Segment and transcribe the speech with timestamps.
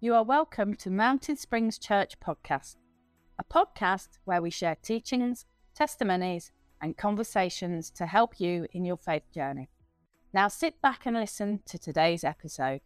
[0.00, 2.76] You are welcome to Mountain Springs Church Podcast,
[3.36, 9.24] a podcast where we share teachings, testimonies, and conversations to help you in your faith
[9.34, 9.70] journey.
[10.32, 12.80] Now sit back and listen to today's episode.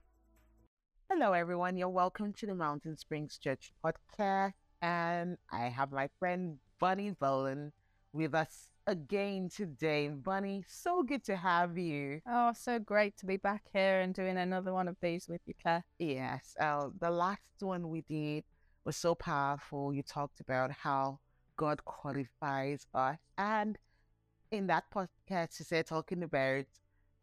[1.11, 1.77] Hello, everyone.
[1.77, 4.55] You're welcome to the Mountain Springs Church podcast.
[4.81, 7.73] And I have my friend Bonney Bullen
[8.13, 10.09] with us again today.
[10.09, 12.21] Bonney, so good to have you.
[12.29, 15.55] Oh, so great to be back here and doing another one of these with you,
[15.63, 15.85] Claire.
[15.99, 16.55] Yes.
[16.61, 18.45] Uh, the last one we did
[18.85, 19.95] was so powerful.
[19.95, 21.21] You talked about how
[21.57, 23.19] God qualifies us.
[23.39, 23.79] And
[24.51, 26.65] in that podcast, you said talking about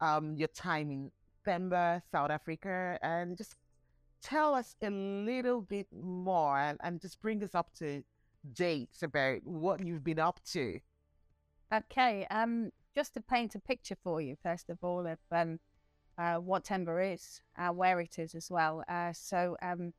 [0.00, 1.10] um, your time in
[1.46, 3.56] Themba, South Africa, and just
[4.22, 8.02] tell us a little bit more and, and just bring us up to
[8.54, 10.80] dates about what you've been up to.
[11.72, 15.60] Okay, um, just to paint a picture for you, first of all, of um,
[16.18, 18.82] uh, what Themba is, uh, where it is as well.
[18.88, 19.92] Uh, so, um,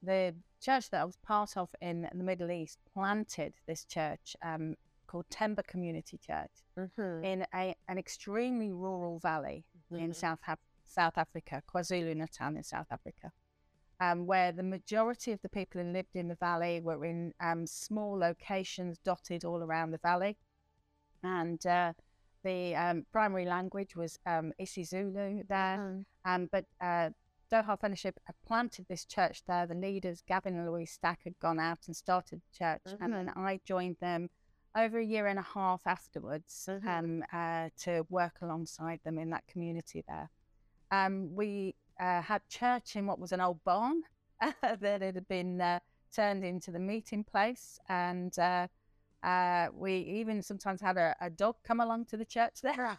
[0.00, 4.76] the church that I was part of in the Middle East planted this church um,
[5.08, 7.24] called Themba Community Church Mm-hmm.
[7.24, 10.14] in a, an extremely rural valley in Mhm.
[10.14, 10.38] South
[10.84, 13.32] South Africa, KwaZulu Natal in South Africa,
[14.00, 17.66] um, where the majority of the people who lived in the valley were in um,
[17.66, 20.36] small locations dotted all around the valley,
[21.22, 21.92] and uh,
[22.44, 25.76] the um, primary language was um, isiZulu there.
[26.24, 27.10] Um, but uh,
[27.50, 29.66] Doha Fellowship had planted this church there.
[29.66, 33.30] The leaders, Gavin and Louise Stack, had gone out and started the church, and then
[33.34, 34.28] I joined them
[34.76, 36.86] over a year and a half afterwards Mhm.
[36.86, 40.30] um, uh, to work alongside them in that community there.
[40.90, 44.02] Um, we uh, had church in what was an old barn
[44.62, 45.80] that had been uh,
[46.14, 48.66] turned into the meeting place, and uh,
[49.22, 52.96] uh, we even sometimes had a, a dog come along to the church there.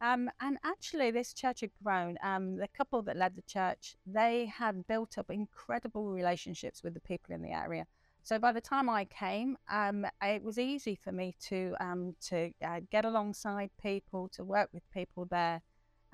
[0.00, 2.18] Um, and actually, this church had grown.
[2.22, 7.00] Um, the couple that led the church, they had built up incredible relationships with the
[7.00, 7.86] people in the area.
[8.22, 12.50] So by the time I came, um, it was easy for me to um, to
[12.64, 15.60] uh, get alongside people, to work with people there,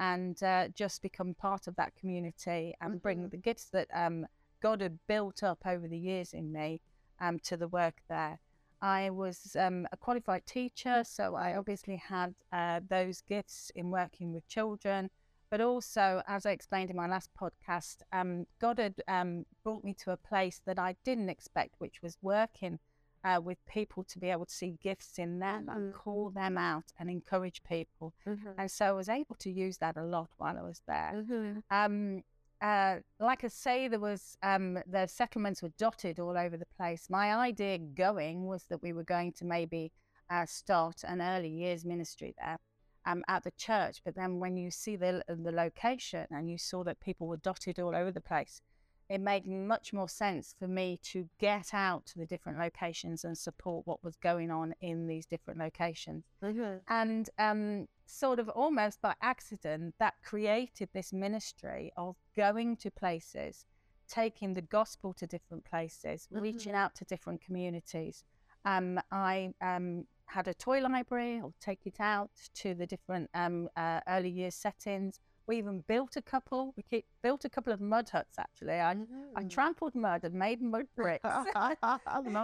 [0.01, 4.27] and uh, just become part of that community and bring the gifts that um,
[4.63, 6.81] God had built up over the years in me
[7.21, 8.41] um, to the work there.
[8.81, 14.33] I was um, a qualified teacher, so I obviously had uh, those gifts in working
[14.33, 15.11] with children.
[15.51, 19.95] But also, as I explained in my last podcast, um, God had um, brought me
[20.05, 22.79] to a place that I didn't expect, which was working
[23.25, 25.97] uh, with people to be able to see gifts in them and Mhm.
[25.97, 28.15] call them out and encourage people.
[28.27, 28.55] Mhm.
[28.57, 31.13] And so I was able to use that a lot while I was there.
[31.15, 31.63] Mhm.
[31.71, 32.25] Um,
[32.61, 37.09] uh, like I say, there was um, the settlements were dotted all over the place.
[37.09, 39.93] My idea going was that we were going to maybe
[40.29, 42.59] uh, start an early years ministry there
[43.07, 44.03] um, at the church.
[44.05, 47.79] But then when you see the the location and you saw that people were dotted
[47.81, 48.61] all over the place,
[49.11, 53.37] it made much more sense for me to get out to the different locations and
[53.37, 56.25] support what was going on in these different locations.
[56.43, 56.81] Mhm.
[56.89, 63.65] and um, sort of almost by accident that created this ministry of going to places
[64.09, 68.25] taking the gospel to different places reaching out to different communities.
[68.65, 73.69] Um, i um, had a toy library i'll take it out to the different um,
[73.77, 75.19] uh, early years settings
[75.51, 78.93] we even built a couple we ke- built a couple of mud huts actually i,
[78.93, 79.51] I Mhm.
[79.51, 81.25] trampled mud and made mud bricks
[81.67, 81.77] I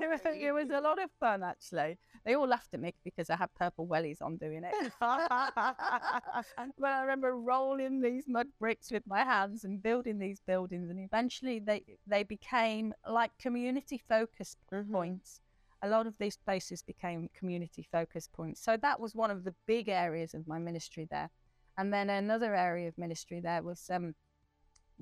[0.03, 0.43] it, was, it.
[0.49, 1.99] it was a lot of fun actually.
[2.25, 4.75] They all laughed at me because I had purple wellies on doing it.
[5.00, 10.99] but I remember rolling these mud bricks with my hands and building these buildings, and
[10.99, 14.93] eventually they they became like community focus Mhm.
[14.93, 15.41] points.
[15.83, 18.61] A lot of these places became community focus points.
[18.62, 21.31] So that was one of the big areas of my ministry there.
[21.79, 24.15] And then another area of ministry there was um,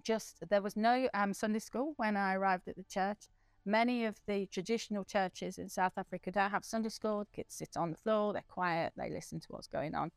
[0.02, 3.28] just there was no um, Sunday school when I arrived at the church.
[3.66, 7.24] Many of the traditional churches in South Africa don't have Sunday school.
[7.34, 10.10] Kids sit on the floor, they're quiet, they listen to what's going on.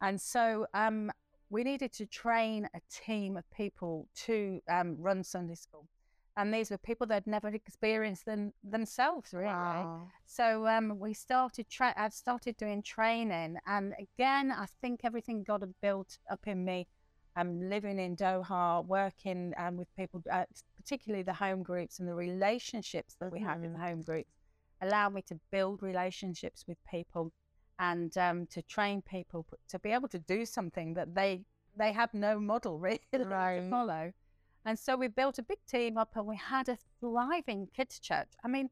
[0.00, 1.10] And so um,
[1.50, 5.86] we needed to train a team of people to um, run Sunday school.
[6.36, 9.46] And these were people that had never experienced them themselves, really.
[9.46, 10.08] Wow.
[10.26, 11.68] So um, we started.
[11.68, 16.64] Tra- I started doing training, and again, I think everything God had built up in
[16.64, 16.88] me.
[17.36, 20.44] Um, living in Doha, working um, with people, uh,
[20.76, 24.30] particularly the home groups and the relationships that we have in the home groups,
[24.80, 27.32] allowed me to build relationships with people
[27.78, 31.42] and um, to train people to be able to do something that they
[31.76, 33.24] they had no model really to
[33.70, 34.12] follow.
[34.66, 38.28] And so we built a big team up, and we had a thriving kids church.
[38.44, 38.70] I mean,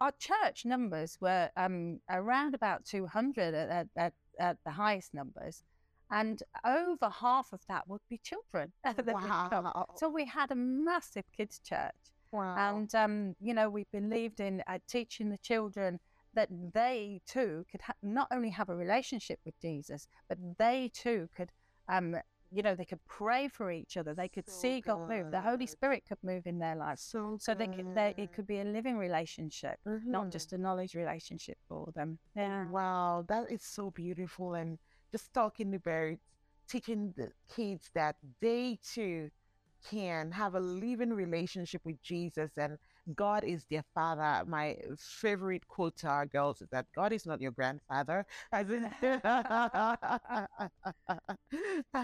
[0.00, 5.62] our church numbers were um, around about 200 at, at, at, the highest numbers.
[6.10, 8.72] And over half of that would be children.
[8.82, 9.64] that would come.
[9.64, 9.86] Wow.
[9.96, 11.94] So we had a massive kids' church.
[12.32, 12.56] Wow.
[12.58, 16.00] And, um, you know, we believed in uh, teaching the children
[16.34, 21.28] that they too could ha- not only have a relationship with Jesus, but they too
[21.36, 21.50] could,
[21.88, 22.16] um,
[22.52, 24.14] you know, they could pray for each other.
[24.14, 25.30] They could So see God move.
[25.30, 25.66] The Holy.
[25.66, 27.02] Spirit could move in their lives.
[27.02, 30.30] so So they could, they, it could be a living relationship, not Mhm.
[30.32, 32.18] just a knowledge relationship for them.
[32.36, 32.68] Yeah.
[32.68, 34.54] Wow, that is so beautiful.
[34.54, 34.78] And
[35.10, 36.18] just talking about
[36.68, 39.30] teaching the kids that they too
[39.90, 42.78] can have a living relationship with Jesus and
[43.14, 44.44] God is their father.
[44.46, 48.24] My favorite quote to our girls is that God is not your grandfather.
[48.52, 48.90] As in,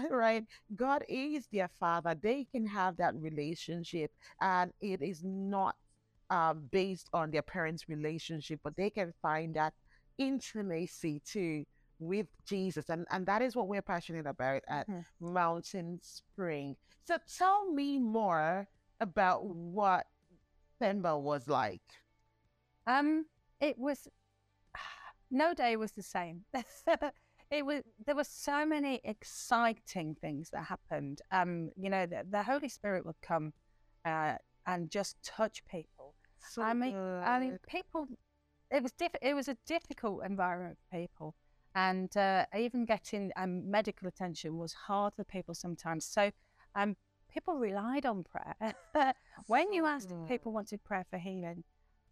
[0.09, 0.45] right?
[0.75, 2.15] God is their father.
[2.21, 4.11] They can have that relationship,
[4.41, 5.75] and it is not
[6.29, 9.73] um, based on their parents' relationship, but they can find that
[10.17, 11.65] intimacy too
[11.99, 12.89] with Jesus.
[12.89, 15.05] And, and that is what we're passionate about at Mhm.
[15.19, 16.75] Mountain Spring.
[17.03, 18.67] So tell me more
[18.99, 20.05] about what
[20.81, 21.81] Themba was like.
[22.87, 23.25] Um,
[23.59, 24.07] it was
[25.31, 26.45] no day was the same.
[27.51, 31.21] it was there were so many exciting things that happened.
[31.31, 33.53] Um, you know, the, the Holy Spirit would come
[34.05, 34.35] uh,
[34.65, 36.13] and just touch people.
[36.39, 38.07] So I mean, I mean, people.
[38.71, 41.35] It was diff- It was a difficult environment for people,
[41.75, 46.05] and uh, even getting um, medical attention was hard for people sometimes.
[46.05, 46.31] So,
[46.75, 46.95] um,
[47.29, 48.55] people relied on prayer.
[48.93, 49.15] But
[49.47, 51.63] when you asked if people wanted prayer for healing,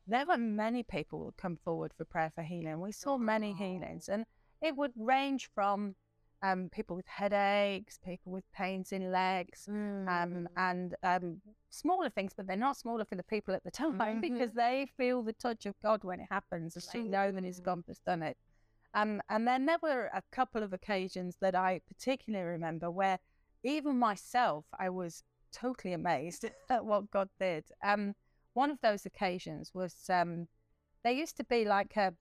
[0.08, 2.80] there were many people who come forward for prayer for healing.
[2.80, 4.26] We saw many healings, and
[4.62, 5.96] it would range from
[6.44, 10.48] um, people with headaches, people with pains in legs, um, Mm.
[10.56, 14.22] and um, smaller things, but they're not smaller for the people at the time Mhm.
[14.22, 17.60] because they feel the touch of God when it happens and they know that His.
[17.60, 18.38] God has done it.
[18.94, 23.20] Um, and then there were a couple of occasions that I particularly remember where
[23.64, 27.66] even myself, I was totally amazed at what God did.
[27.84, 28.16] Um,
[28.54, 30.48] one of those occasions was um,
[31.04, 32.14] there used to be like a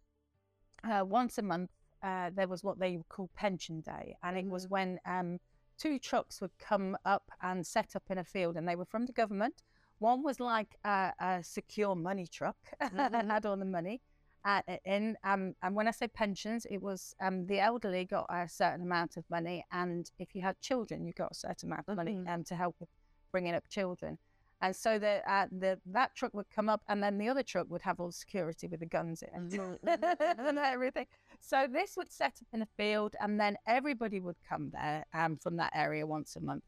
[0.85, 1.71] uh, once a month
[2.03, 4.71] uh, there was what they call pension day, and it was Mhm.
[4.71, 5.41] when um,
[5.79, 9.06] two trucks would come up and set up in a field, and they were from
[9.06, 9.62] the government.
[9.99, 14.03] One was like a, a secure money truck and had all the money.
[14.46, 18.48] Uh, in um, and when I say pensions, it was um, the elderly got a
[18.48, 21.96] certain amount of money, and if you had children, you got a certain amount of
[21.96, 22.28] money Mhm.
[22.32, 22.88] um, to help with
[23.32, 24.19] bringing up children.
[24.60, 27.69] And so the, uh, the that truck would come up, and then the other truck
[27.70, 29.78] would have all the security with the guns in it Mhm,
[30.48, 31.06] and everything.
[31.40, 35.38] So this would set up in a field, and then everybody would come there um,
[35.38, 36.62] from that area once a month.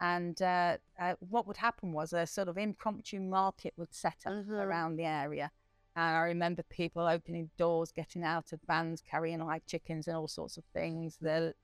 [0.00, 4.32] And uh, uh, what would happen was a sort of impromptu market would set up
[4.32, 4.60] Mhm.
[4.60, 5.52] around the area.
[5.94, 10.28] And I remember people opening doors, getting out of vans, carrying like chickens and all
[10.28, 11.18] sorts of things.
[11.20, 11.54] The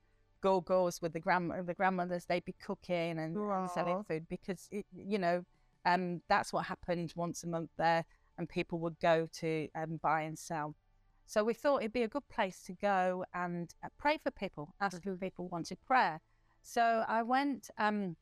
[0.43, 4.85] gogos with the grand the grandmothers, they'd be cooking and, and selling food because it,
[4.95, 5.43] you know
[5.85, 8.05] um, that's what happened once a month there,
[8.37, 10.75] and people would go to um, buy and sell.
[11.25, 14.73] So we thought it'd be a good place to go and uh, pray for people,
[14.81, 16.21] ask if people wanted prayer.
[16.61, 18.15] So I went um,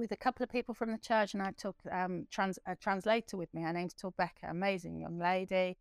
[0.00, 3.36] with a couple of people from the church, and I took um, trans- a translator
[3.36, 3.62] with me.
[3.62, 5.76] Her name's Rebecca, amazing young lady,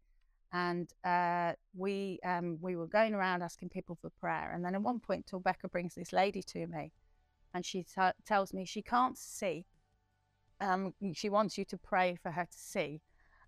[0.51, 4.51] and uh, we um, we were going around asking people for prayer.
[4.53, 6.91] And then at one point, Rebecca brings this lady to me,
[7.53, 7.85] and she
[8.25, 9.65] tells me she can't see.
[10.61, 13.01] Um, she wants you to pray for her to see.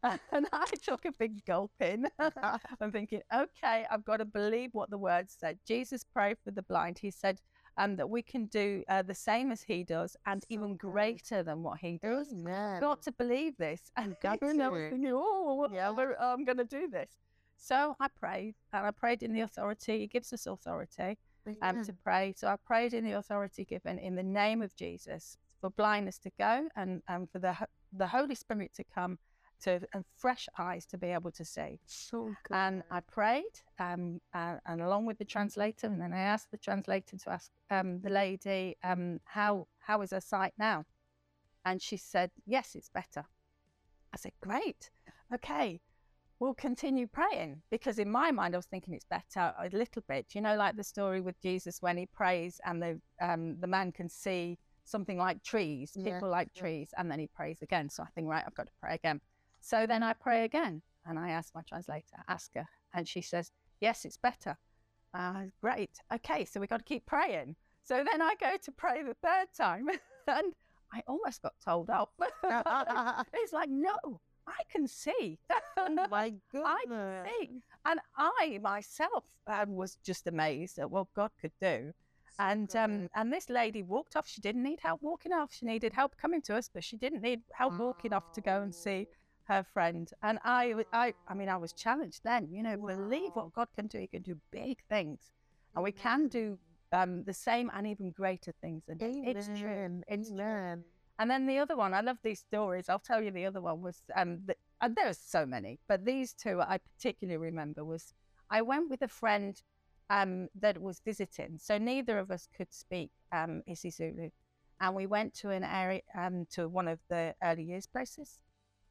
[0.31, 2.07] And I took a big gulp in.
[2.81, 5.59] I'm thinking, okay, I've got to believe what the words said.
[5.67, 6.97] Jesus prayed for the blind.
[6.97, 7.39] He said
[7.77, 10.91] um, that we can do uh, the same as he does and So even good.
[10.91, 12.31] greater than what he does.
[12.33, 12.79] Amen.
[12.81, 13.81] Got to believe this.
[13.97, 14.89] And, got and I was to.
[14.89, 15.89] thinking, oh, well, Yeah.
[15.91, 17.09] I'm- I'm going to do this.
[17.57, 19.99] So I prayed, and I prayed in the authority.
[19.99, 21.17] He gives us authority
[21.61, 22.33] um, to pray.
[22.35, 26.31] So I prayed in the authority given in the name of Jesus for blindness to
[26.39, 27.55] go and, and for the,
[27.93, 29.19] the Holy Spirit to come
[29.61, 31.79] to and fresh eyes to be able to see.
[31.85, 32.55] so good.
[32.55, 36.57] And I prayed, um, uh, and along with the translator, and then I asked the
[36.57, 40.85] translator to ask um, the lady, um, how how is her sight now?
[41.65, 43.23] And she said, yes, it's better.
[44.13, 44.89] I said, great,
[45.33, 45.79] okay,
[46.39, 50.33] we'll continue praying because in my mind I was thinking it's better a little bit.
[50.33, 53.91] You know, like the story with Jesus when he prays and the um, the man
[53.91, 56.61] can see something like trees, Yeah, people like yeah.
[56.61, 57.89] trees, and then he prays again.
[57.89, 59.21] So I think, right, I've got to pray again.
[59.61, 63.51] So then I pray again, and I ask my translator, ask her, and she says,
[63.79, 64.57] yes, it's better.
[65.13, 65.91] Uh, great.
[66.13, 67.55] Okay, so we've got to keep praying.
[67.83, 69.87] So then I go to pray the third time,
[70.27, 70.53] and
[70.93, 72.09] I almost got told off.
[73.33, 75.37] it's like, no, I can see.
[75.77, 76.65] Oh my goodness.
[76.65, 77.61] I see.
[77.85, 81.93] And I myself um, was just amazed at what God could do.
[82.39, 84.27] And um, and this lady walked off.
[84.27, 85.53] She didn't need help walking off.
[85.53, 88.61] She needed help coming to us, but she didn't need help walking off to go
[88.61, 89.07] and see
[89.51, 90.05] her friend.
[90.23, 92.47] And I—I mean, I was challenged then.
[92.51, 93.99] You know, believe what God can do.
[93.99, 95.19] He can do big things,
[95.73, 96.57] and we can do
[96.91, 98.83] um, the same and even greater things.
[98.87, 99.69] And it's true.
[99.69, 100.03] Amen.
[100.07, 100.39] True.
[100.41, 100.83] Amen.
[101.19, 102.89] And then the other one, I love these stories.
[102.89, 106.33] I'll tell you the other one was, um, the, and there's so many, but these
[106.33, 108.13] two I particularly remember was
[108.49, 109.61] I went with a friend
[110.09, 111.59] um, that was visiting.
[111.59, 114.31] So neither of us could speak um, isiZulu.
[114.79, 118.41] And we went to an area, um, to one of the early years places.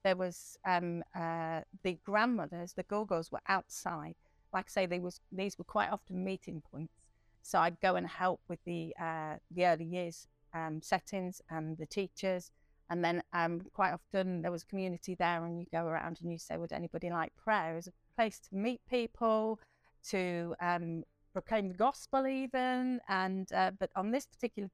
[0.04, 4.14] There was um, uh, the grandmothers, the gogos were outside.
[4.52, 6.94] Like I say, they was, these were quite often meeting points.
[7.42, 11.86] So I'd go and help with the, uh, the early years um, settings and the
[11.86, 12.50] teachers.
[12.90, 16.38] And then um, quite often there was community there, and you go around and you
[16.38, 17.76] say, Would anybody like prayer?
[17.76, 19.60] As a place to meet people,
[20.08, 23.00] to um, proclaim the gospel, even.
[23.08, 24.68] And uh, but on this particular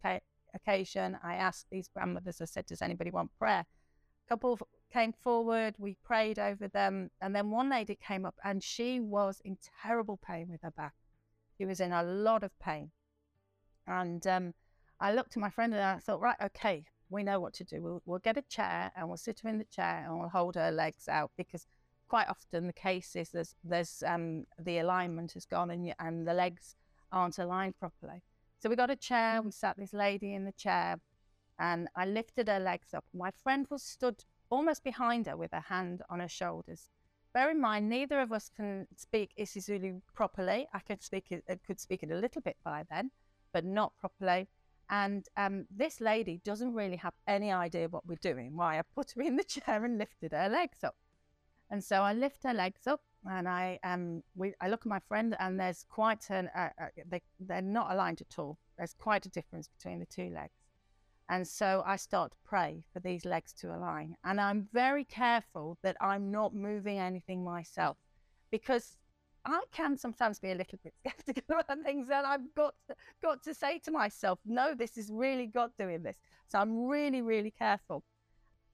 [0.54, 3.66] occasion, I asked these grandmothers, I said, Does anybody want prayer?
[4.30, 4.58] Couple
[4.92, 9.40] came forward, we prayed over them, and then one lady came up and she was
[9.44, 10.94] in terrible pain with her back.
[11.58, 12.90] She was in a lot of pain.
[13.86, 14.54] And um,
[15.00, 17.82] I looked at my friend and I thought, right, okay, we know what to do.
[17.82, 20.56] We'll, we'll get a chair and we'll sit her in the chair and we'll hold
[20.56, 21.66] her legs out because
[22.08, 26.34] quite often the case is there's, there's um, the alignment has gone and, and the
[26.34, 26.76] legs
[27.12, 28.22] aren't aligned properly.
[28.58, 31.00] So we got a chair, we sat this lady in the chair
[31.58, 33.04] and I lifted her legs up.
[33.14, 36.90] My friend was stood almost behind her with her hand on her shoulders.
[37.34, 40.66] Bear in mind, neither of us can speak isiZulu properly.
[40.72, 43.10] I could speak it, uh, could speak it a little bit by then,
[43.52, 44.48] but not properly.
[44.88, 48.56] And um, this lady doesn't really have any idea what we're doing.
[48.56, 50.96] Why I put her in the chair and lifted her legs up.
[51.70, 55.00] And so I lift her legs up, and I um we I look at my
[55.00, 58.56] friend, and there's quite an uh, uh, they they're not aligned at all.
[58.78, 60.54] There's quite a difference between the two legs.
[61.28, 64.16] And so I start to pray for these legs to align.
[64.24, 67.96] And I'm very careful that I'm not moving anything myself
[68.50, 68.96] because
[69.44, 72.08] I can sometimes be a little bit skeptical about things.
[72.12, 76.02] And I've got to, got to say to myself, no, this is really God doing
[76.02, 76.18] this.
[76.46, 78.04] So I'm really, really careful.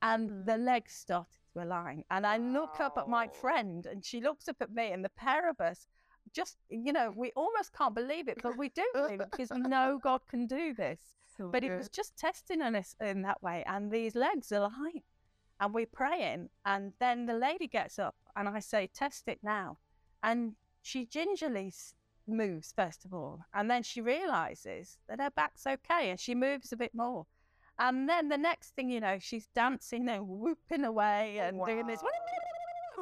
[0.03, 0.47] And Mm.
[0.47, 2.05] the legs started to align.
[2.11, 5.11] And I look up at my friend and she looks up at me, and the
[5.11, 5.87] pair of us
[6.35, 9.61] just, you know, we almost can't believe it, but we do believe it because we
[9.61, 11.01] know God can do this
[11.37, 13.65] So but it was just testing on us in that way.
[13.67, 15.03] And these legs are lying,
[15.61, 16.51] and we're praying.
[16.65, 19.79] And then the lady gets up, and I say, "Test it now."
[20.23, 21.73] And she gingerly
[22.27, 26.73] moves first of all, and then she realizes that her back's okay, and she moves
[26.73, 27.27] a bit more.
[27.79, 32.03] And then the next thing you know, she's dancing and whooping away and doing this.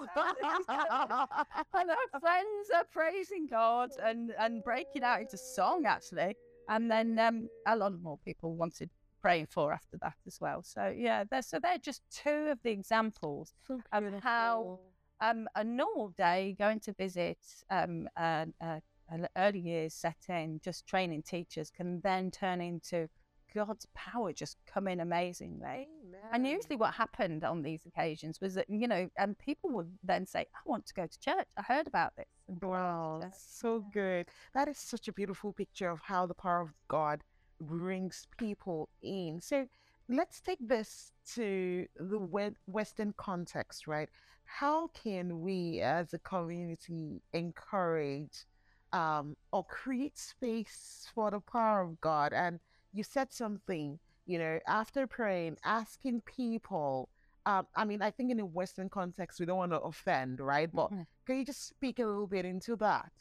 [0.16, 6.36] and her friends are praising God and, and breaking out into song actually.
[6.70, 8.88] And then um, a lot more people wanted
[9.20, 10.62] praying for after that as well.
[10.62, 14.78] So yeah, they're, so they're just two of the examples So of how
[15.20, 17.38] um, a normal day going to visit
[17.70, 23.08] um, an a, an early years setting, just training teachers, can then turn into
[23.54, 25.88] God's power just come in amazingly.
[26.32, 30.26] And usually, what happened on these occasions was that you know, and people would then
[30.26, 31.46] say, "I want to go to church.
[31.56, 32.26] I heard about this."
[32.62, 34.28] Wow, so good.
[34.54, 37.22] That is such a beautiful picture of how the power of God
[37.60, 39.40] brings people in.
[39.40, 39.66] So
[40.08, 44.08] let's take this to the Western context, right?
[44.44, 48.46] How can we as a community encourage
[48.92, 52.32] um, or create space for the power of God?
[52.32, 52.58] And
[52.92, 57.08] you said something, you know, after praying, asking people.
[57.46, 60.70] Um, I mean, I think in a Western context, we don't want to offend, right?
[60.72, 61.06] But Mhm.
[61.24, 63.12] can you just speak a little bit into that?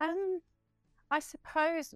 [0.00, 0.42] Um,
[1.10, 1.94] I suppose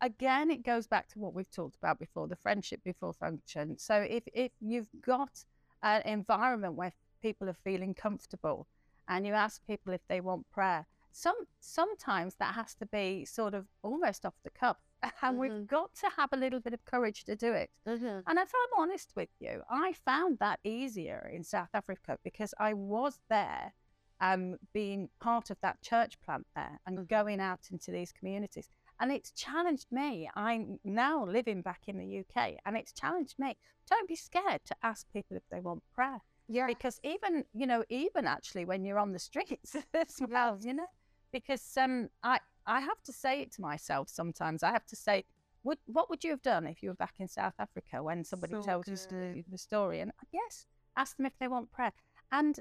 [0.00, 3.78] again it goes back to what we've talked about before, the friendship before function.
[3.78, 5.44] So if if you've got
[5.82, 6.92] an environment where
[7.22, 8.66] people are feeling comfortable
[9.08, 13.54] and you ask people if they want prayer, some sometimes that has to be sort
[13.54, 14.78] of almost off the cuff.
[15.22, 15.38] And Mhm.
[15.38, 17.70] we've got to have a little bit of courage to do it.
[17.86, 18.20] Mm-hmm.
[18.26, 22.74] And if I'm honest with you, I found that easier in South Africa because I
[22.74, 23.74] was there,
[24.20, 27.08] um, being part of that church plant there and Mhm.
[27.08, 28.68] going out into these communities.
[28.98, 30.28] And it's challenged me.
[30.34, 33.56] I'm now living back in the UK, and it's challenged me.
[33.86, 36.66] Don't be scared to ask people if they want prayer Yeah.
[36.66, 40.86] because even you know even actually when you're on the streets as well you know
[41.32, 42.40] because um i
[42.76, 45.16] i have to say it to myself sometimes i have to say
[45.64, 48.54] would what would you have done if you were back in south africa when somebody
[48.54, 49.34] So tells you good.
[49.36, 51.92] the, the story and uh, yes ask them if they want prayer
[52.32, 52.54] and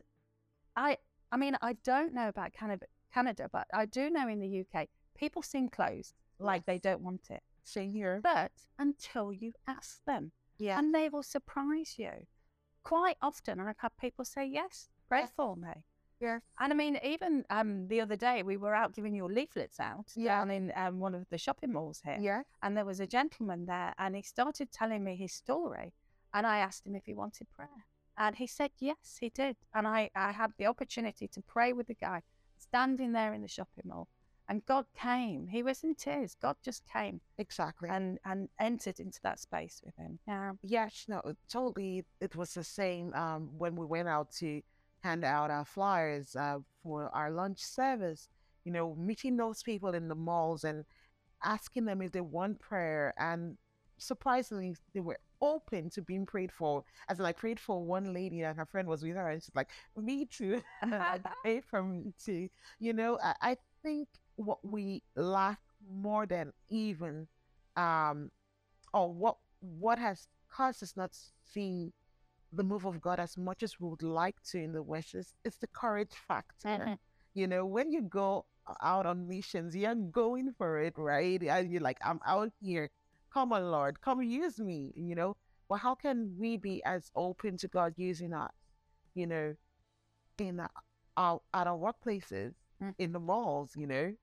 [0.76, 0.98] i
[1.32, 4.88] i mean i don't know about canada canada but i do know in the uk
[5.22, 8.20] people seem closed like they don't want it Same here.
[8.24, 8.52] but
[8.86, 10.78] until you ask them, Yeah.
[10.80, 12.14] and they will surprise you.
[12.84, 15.32] Quite often, I've had people say, "Yes, pray Yes.
[15.36, 15.74] for me."
[16.20, 16.42] Yes.
[16.60, 20.12] And I mean, even um, the other day, we were out giving your leaflets out
[20.16, 20.40] Yeah.
[20.40, 22.18] down in um, one of the shopping malls here.
[22.20, 22.42] Yeah.
[22.62, 25.94] And there was a gentleman there, and he started telling me his story.
[26.34, 27.86] And I asked him if he wanted prayer.
[28.18, 29.56] And he said, yes, he did.
[29.74, 32.22] And I, I had the opportunity to pray with the guy
[32.58, 34.10] standing there in the shopping mall.
[34.50, 35.48] And God came.
[35.48, 36.36] He was in tears.
[36.42, 37.88] God just came Exactly.
[37.88, 40.20] and, and entered into that space with him.
[40.28, 40.54] Yeah.
[40.64, 42.04] Yes, no, totally.
[42.20, 44.62] It was the same um, when we went out to
[45.04, 48.28] hand out our flyers uh, for our lunch service.
[48.66, 50.86] You know, meeting those people in the malls and
[51.44, 53.14] asking them if they want prayer.
[53.18, 53.58] And
[53.98, 56.84] surprisingly, they were open to being prayed for.
[57.10, 59.56] As in, I prayed for one lady and her friend was with her, and she's
[59.56, 62.50] like, "Me too." I prayed for me too.
[62.80, 67.28] You know, I, I think what we lack more than even
[67.78, 68.30] um
[68.94, 71.12] or what what has caused us not
[71.54, 71.92] see
[72.52, 75.34] the move of God as much as we would like to in the West is
[75.44, 76.68] it's the courage factor.
[76.70, 77.00] Mhm.
[77.34, 78.46] You know, when you go
[78.82, 81.42] out on missions, you're going for it, right?
[81.44, 82.90] And you're like, I'm out here.
[83.34, 85.36] Come on, Lord, come use me, you know.
[85.70, 88.52] Well, how can we be as open to God using us,
[89.14, 89.56] you know,
[90.40, 90.72] in our,
[91.18, 92.96] our at our workplaces, Mm.
[92.98, 94.16] in the malls, you know,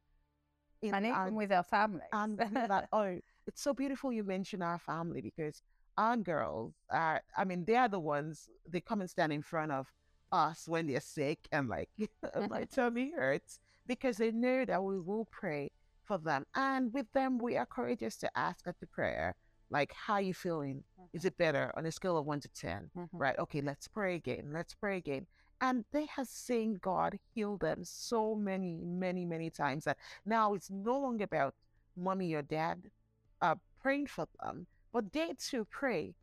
[0.82, 2.08] in And our- even with our families.
[2.12, 5.62] and that oh it's so beautiful you mention our family because
[5.96, 9.72] our girls are i mean they are the ones they come and stand in front
[9.72, 9.92] of
[10.32, 11.88] us when they're sick and like
[12.48, 15.70] my tummy hurts because they know that we will pray
[16.04, 16.44] for them.
[16.54, 19.34] And with them we are courageous to ask at the prayer
[19.70, 20.84] like how are you feeling?
[21.12, 23.08] Is it better on a scale of 1 to 10 Mhm.
[23.12, 23.38] right?
[23.38, 25.26] Okay let's pray again let's pray again.
[25.60, 30.70] And they have seen god heal them so many many many times that now it's
[30.70, 31.54] no longer about
[31.96, 32.90] mommy or dad
[33.40, 36.14] uh, praying for them, but they too pray.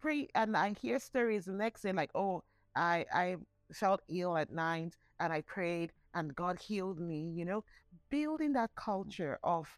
[0.00, 2.42] Pray, and I hear stories the next day like, oh,
[2.76, 3.36] I I
[3.72, 7.32] felt ill at night and I prayed and God healed me.
[7.34, 7.64] You know,
[8.10, 9.68] building that culture of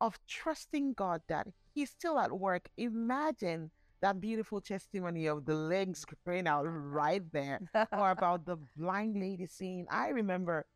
[0.00, 2.68] of trusting God that He's still at work.
[2.76, 7.60] Imagine that beautiful testimony of the legs praying out right there
[7.92, 9.86] or about the blind lady scene.
[9.90, 10.66] I remember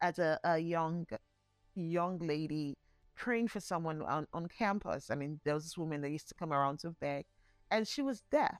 [0.00, 1.06] as a, a young
[1.74, 2.76] young lady
[3.16, 5.10] praying for someone on, on campus.
[5.10, 7.24] I mean, there was this woman that used to come around to beg,
[7.70, 8.58] and she was deaf,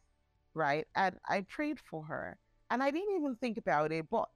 [0.55, 0.87] right?
[0.95, 2.38] And I prayed for her,
[2.71, 4.29] and I didn't even think about it, but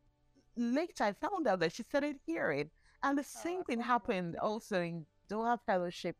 [0.57, 2.71] later I found out that she started hearing,
[3.03, 6.17] and the same that's thing happened also in Doha Fellowship.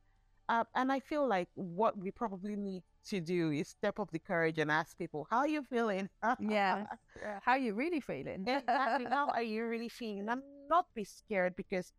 [0.49, 4.19] Uh, and I feel like what we probably need to do is step up the
[4.19, 6.87] courage and ask people, "How are you feeling?" yeah.
[7.43, 8.47] How you really feeling?
[8.47, 9.07] exactly.
[9.07, 10.29] How are you really feeling?
[10.29, 11.93] And not be scared because,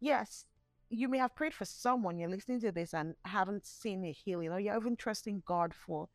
[0.00, 0.44] yes,
[0.90, 2.18] you may have prayed for someone.
[2.18, 6.08] You're listening to this and haven't seen a healing, or you're even trusting God for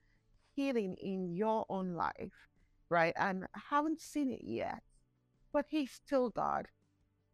[0.54, 2.50] healing in your own life,
[2.90, 3.14] right?
[3.18, 4.84] And haven't seen it yet.
[5.54, 6.68] But He's still God.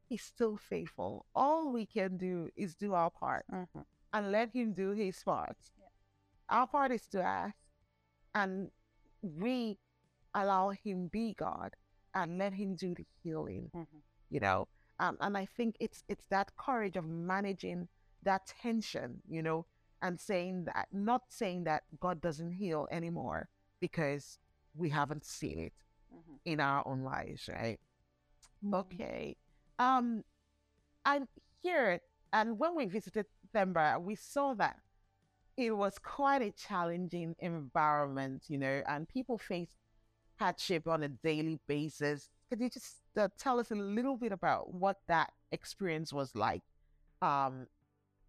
[0.08, 1.26] He's still faithful.
[1.34, 3.86] All we can do is do our part Mhm.
[4.14, 5.58] and let Him do His part.
[6.50, 7.56] Our part is to ask,
[8.36, 8.72] and
[9.22, 9.80] we
[10.34, 11.76] allow Him be God
[12.14, 13.72] and let Him do the healing.
[13.74, 14.02] Mhm.
[14.30, 14.68] You know,
[15.02, 17.90] um, and I think it's it's that courage of managing
[18.24, 19.22] that tension.
[19.30, 19.68] You know,
[20.02, 23.50] and saying that, not saying that God doesn't heal anymore
[23.82, 24.40] because
[24.76, 25.74] we haven't seen it
[26.14, 26.40] Mhm.
[26.46, 27.80] in our own lives, right?
[28.64, 28.74] Mhm.
[28.74, 29.38] Okay.
[29.80, 30.24] Um,
[31.06, 31.28] and
[31.62, 32.02] here,
[32.34, 34.80] and when we visited Themba, we saw that
[35.58, 39.78] it was quite a challenging environment, you know, and people face
[40.40, 42.30] hardship on a daily basis.
[42.50, 46.64] Could you just uh, tell us a little bit about what that experience was like?
[47.22, 47.68] Um,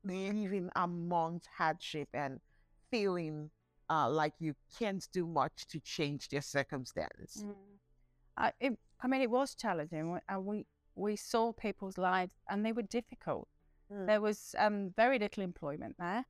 [0.05, 2.41] living amongst hardship and
[2.91, 3.51] feeling
[3.89, 7.45] uh, like you can't do much to change their circumstance.
[7.47, 7.55] Mm.
[8.37, 12.65] I, it, I mean, it was challenging, we- and we we saw people's lives, and
[12.67, 13.49] they were difficult.
[13.93, 14.07] Mm.
[14.07, 16.25] There was um, very little employment there.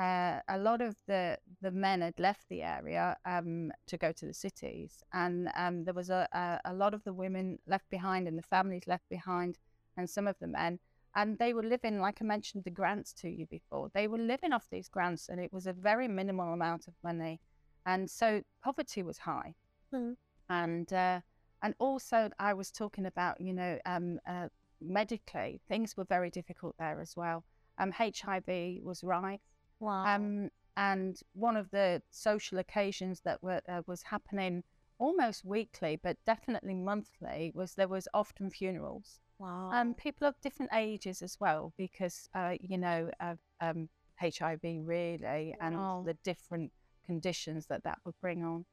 [0.00, 4.24] Uh, a lot of the the men had left the area um, to go to
[4.24, 8.26] the cities, and um, there was a, a a lot of the women left behind,
[8.26, 9.58] and the families left behind,
[9.98, 10.78] and some of the men.
[11.14, 13.90] And they were living, like I mentioned, the grants to you before.
[13.92, 17.40] They were living off these grants, and it was a very minimal amount of money,
[17.84, 19.54] and so poverty was high.
[19.92, 20.16] Mm.
[20.48, 21.20] And uh,
[21.62, 24.48] and also, I was talking about, you know, um, uh,
[24.80, 27.44] medically, things were very difficult there as well.
[27.76, 29.40] Um, HIV was rife.
[29.80, 30.04] Wow.
[30.14, 34.62] Um, and one of the social occasions that were, uh, was happening
[34.98, 39.20] almost weekly, but definitely monthly, was there was often funerals.
[39.38, 39.70] wow.
[39.72, 45.54] Um, people of different ages as well, because uh, you know, uh, um, HIV really
[45.60, 46.00] Wow.
[46.02, 46.72] and the different
[47.06, 48.64] conditions that that would bring on.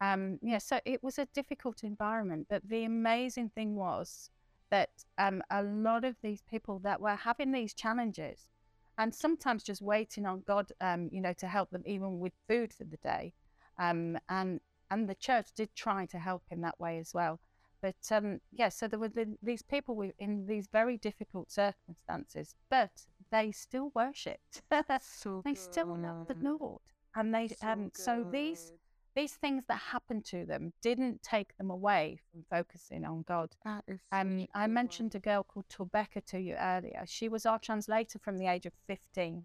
[0.00, 4.30] Um, yeah, so it was a difficult environment, but the amazing thing was
[4.70, 8.48] that um, a lot of these people that were having these challenges
[8.98, 12.72] and sometimes just waiting on God, um, you know, to help them even with food
[12.72, 13.32] for the day.
[13.78, 17.40] Um, and and the church did try to help in that way as well.
[17.82, 22.54] But um, yeah, so there were the, these people with, in these very difficult circumstances,
[22.70, 22.90] but
[23.30, 24.62] they still worshipped.
[25.00, 26.36] So they still loved the.
[26.58, 26.80] Lord,
[27.14, 27.90] and they um.
[27.94, 28.72] So these.
[29.14, 33.54] These things that happened to them didn't take them away from focusing on God.
[33.64, 37.04] That is Um, I mentioned a girl called Torbecca to you earlier.
[37.06, 39.44] She was our translator from the age of 15.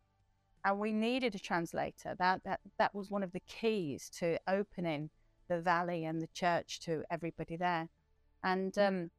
[0.66, 2.16] And we needed a translator.
[2.18, 5.10] That, that, that was one of the keys to opening
[5.48, 7.90] the valley and the church to everybody there.
[8.44, 9.12] And um,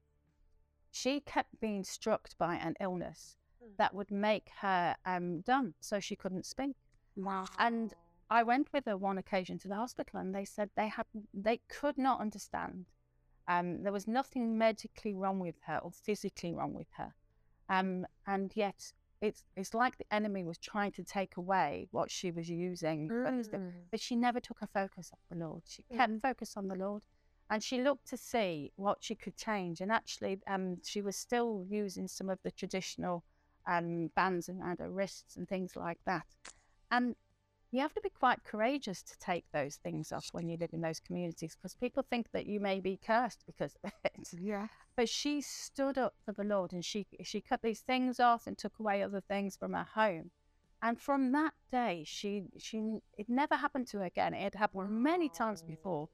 [0.91, 3.77] she kept being struck by an illness Mm.
[3.77, 6.77] that would make her um, dumb, so she couldn't speak.
[7.17, 7.45] Wow.
[7.59, 7.93] And
[8.31, 11.61] I went with her one occasion to the hospital, and they said they had they
[11.69, 12.87] could not understand.
[13.49, 17.13] Um, there was nothing medically wrong with her or physically wrong with her,
[17.69, 22.31] um, and yet it's it's like the enemy was trying to take away what she
[22.31, 23.73] was using, Mm.
[23.91, 25.63] but she never took her focus off the Lord.
[25.67, 27.03] She kept focus on the Lord,
[27.51, 29.81] and she looked to see what she could change.
[29.81, 33.25] And actually, um, she was still using some of the traditional
[33.67, 36.27] um, bands around her wrists and things like that.
[36.93, 37.17] And
[37.73, 40.81] you have to be quite courageous to take those things off when you live in
[40.81, 44.29] those communities because people think that you may be cursed because of it.
[44.41, 44.67] Yeah.
[44.97, 48.59] But she stood up for the Lord and she she cut these things off and
[48.59, 50.31] took away other things from her home.
[50.83, 54.35] And from that day, she she it never happened to her again.
[54.35, 56.09] It had happened many times before,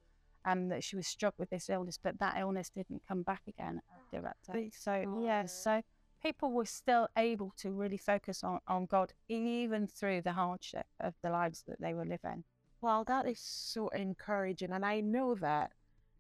[0.45, 3.81] um, that she was struck with this illness, but that illness didn't come back again
[3.95, 4.71] after that day.
[4.75, 5.83] So yeah, so
[6.27, 11.15] people were still able to really focus on, on God even through the hardship of
[11.23, 12.43] the lives that they were living.
[12.81, 14.73] Well, that is so encouraging.
[14.73, 15.71] And I know that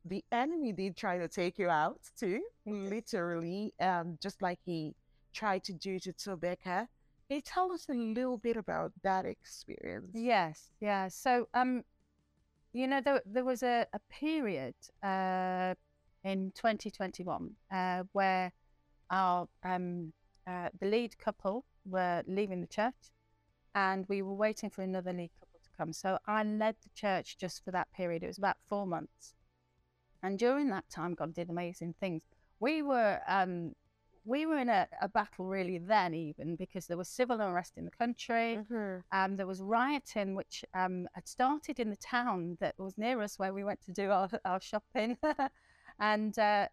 [0.05, 4.95] the enemy did try to take you out too, literally, um, just like he
[5.33, 6.89] tried to do to Tobecca.
[7.29, 10.13] Can you tell us a little bit about that experience?
[10.15, 11.09] Yes, yeah.
[11.09, 11.83] So, um,
[12.73, 15.75] you know, there, there was a, a period uh,
[16.23, 18.53] in 2021 uh, where
[19.11, 20.13] our um,
[20.47, 23.13] uh, the lead couple were leaving the church,
[23.75, 25.93] and we were waiting for another lead couple to come.
[25.93, 28.23] So I led the church just for that period.
[28.23, 29.35] It was about four months,
[30.23, 32.23] and during that time, God did amazing things.
[32.61, 33.75] We were um,
[34.27, 37.85] we were in a, a battle really then, even because there was civil unrest in
[37.85, 38.59] the country.
[38.69, 39.05] Mhm.
[39.13, 43.39] Um, there was rioting, which um, had started in the town that was near us
[43.39, 45.17] where we went to do our, our shopping,
[46.01, 46.67] and uh,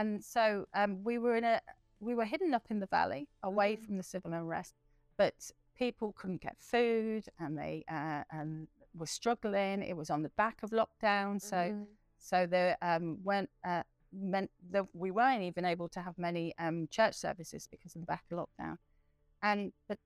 [0.00, 1.60] and so um, we were in a
[2.00, 3.84] we were hidden up in the valley, away Mhm.
[3.84, 4.74] from the civil unrest,
[5.16, 9.82] but people couldn't get food, and they uh, and were struggling.
[9.82, 11.86] It was on the back of lockdown, so Mhm.
[12.18, 13.82] so there um, went uh,
[14.12, 18.06] meant that we weren't even able to have many um, church services because of the
[18.14, 18.78] back of lockdown,
[19.42, 19.98] and but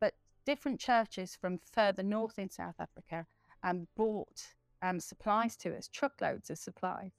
[0.00, 3.26] but different churches from further north in South Africa
[3.62, 7.12] um, bought um, supplies to us, truckloads of supplies,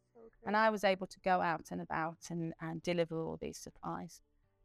[0.46, 4.22] and I was able to go out and about and, and deliver all these supplies,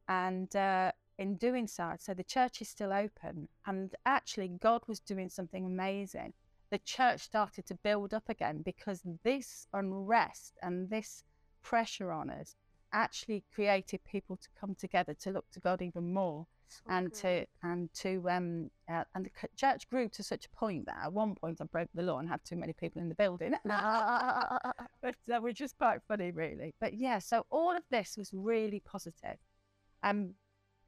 [0.09, 5.01] and uh, in doing so, so the church is still open, and actually God was
[5.01, 6.33] doing something amazing.
[6.71, 11.25] The church started to build up again because this unrest and this
[11.63, 12.57] pressure on us
[12.93, 16.47] actually created people to come together to look to God even more
[16.89, 20.97] and to and to um uh, and the church grew to such a point that
[21.05, 23.55] at one point I broke the law and had too many people in the building.
[25.03, 26.75] But that was just quite funny really.
[26.81, 29.39] But yeah so all of this was really positive.
[30.03, 30.35] Um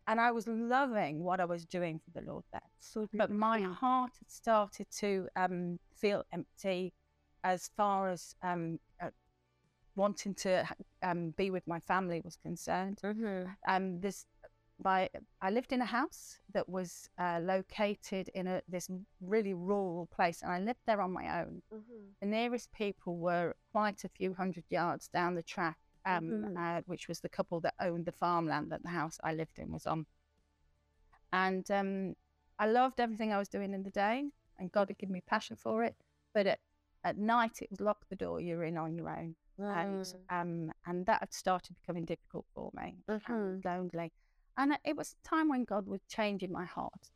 [0.09, 3.61] and I was loving what I was doing for the Lord then So but my
[3.61, 6.95] heart had started to um, feel empty
[7.45, 9.11] as far as um, uh,
[9.97, 10.67] wanting to
[11.03, 13.01] um, be with my family was concerned.
[13.03, 13.55] Mhm.
[13.67, 14.27] Um, this,
[14.83, 15.09] my,
[15.41, 18.89] I lived in a house that was uh, located in a, this
[19.21, 21.63] really rural place, and I lived there on my own.
[21.73, 22.15] Mhm.
[22.21, 26.57] The nearest people were quite a few hundred yards down the track, um, Mhm.
[26.57, 29.71] uh, which was the couple that owned the farmland that the house I lived in
[29.73, 30.07] was on.
[31.33, 32.15] And um,
[32.59, 35.57] I loved everything I was doing in the day, and God had given me passion
[35.57, 35.97] for it.
[36.33, 36.61] But at,
[37.05, 39.37] at night, it was lock the door, you're in on your own.
[39.59, 40.15] And, Mm.
[40.31, 43.23] um, and that had started becoming difficult for me, Mhm.
[43.29, 44.13] and lonely.
[44.59, 47.11] And it- was a time when God was changing my heart.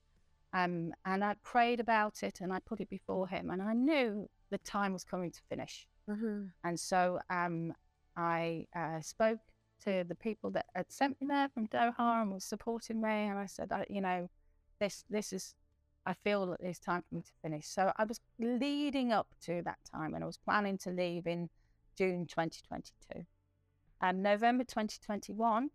[0.55, 4.31] Um, and I prayed about it and I put it before Him, and I knew
[4.51, 5.89] the time was coming to finish.
[6.09, 6.53] Mhm.
[6.63, 7.75] And so um,
[8.17, 9.41] I uh, spoke
[9.81, 13.11] to the people that had sent me there from Doha and was supporting me.
[13.29, 14.29] And I said, I, you know,
[14.79, 15.55] this this is
[16.05, 17.67] I feel that it's time for me to finish.
[17.67, 21.49] So I was leading up to that time and I was planning to leave in
[21.97, 23.25] June 2022.
[24.01, 25.71] And November 2021,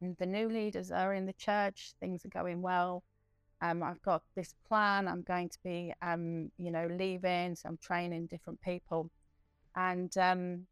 [0.00, 3.02] the new leaders are in the church, things are going well.
[3.62, 5.06] Um, I've got this plan.
[5.06, 7.54] I'm going to be, um, you know, leaving.
[7.54, 9.10] So I'm training different people.
[9.76, 10.66] And um,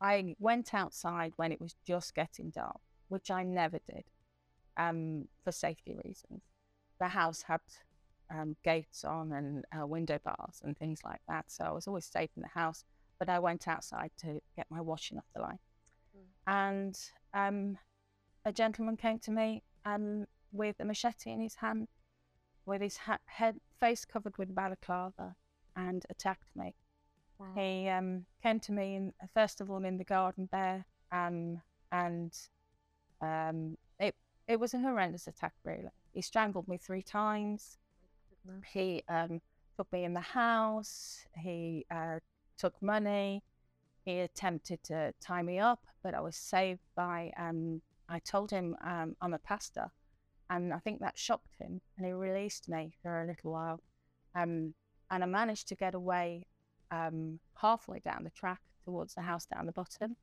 [0.00, 4.04] I went outside when it was just getting dark, which I never did
[4.78, 6.42] um, for safety reasons
[6.98, 7.60] the house had
[8.30, 11.44] um, gates on and uh, window bars and things like that.
[11.48, 12.84] So I was always safe in the house,
[13.18, 15.58] but I went outside to get my washing off the line.
[16.16, 16.24] Mm.
[16.46, 16.98] And
[17.34, 17.78] um,
[18.44, 21.88] a gentleman came to me and with a machete in his hand,
[22.66, 25.36] with his ha- head face covered with balaclava,
[25.76, 26.74] and attacked me.
[27.38, 27.46] Wow.
[27.56, 32.32] He um, came to me, in, first of all, in the garden there, um, and
[33.20, 34.14] um, it
[34.46, 35.90] it was a horrendous attack, really.
[36.12, 37.78] He strangled me three times.
[38.72, 39.40] He um,
[39.76, 41.26] took me in the house.
[41.36, 42.20] He uh,
[42.58, 43.42] took money.
[44.04, 47.32] He attempted to tie me up, but I was saved by.
[47.38, 49.90] Um, I told him um, I'm a pastor,
[50.50, 53.80] and I think that shocked him, and he released me for a little while.
[54.34, 54.74] Um,
[55.10, 56.46] and I managed to get away
[56.90, 60.16] um, halfway down the track towards the house down the bottom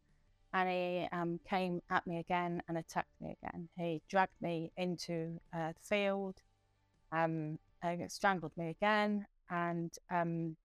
[0.54, 3.70] and he um, came at me again and attacked me again.
[3.78, 6.42] He dragged me into uh, the field,
[7.12, 7.58] um,
[8.08, 10.56] strangled me again, and um,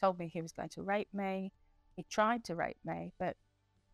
[0.00, 1.52] told me he was going to rape me.
[1.96, 3.36] He tried to rape me, but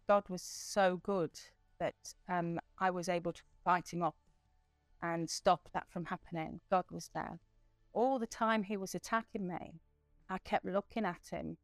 [0.09, 1.33] God was so good
[1.79, 1.95] that
[2.29, 4.21] um, I was able to fight him off
[5.01, 6.61] and stop that from happening.
[6.71, 7.39] God was there.
[7.93, 9.81] All the time he was attacking me,
[10.29, 11.57] I kept looking at him